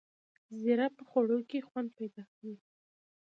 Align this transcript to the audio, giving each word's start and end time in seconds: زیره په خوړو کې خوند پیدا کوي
زیره 0.61 0.87
په 0.95 1.03
خوړو 1.09 1.39
کې 1.49 1.65
خوند 1.67 1.89
پیدا 1.99 2.23
کوي 2.35 2.57